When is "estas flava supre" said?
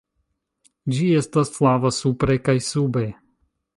1.19-2.39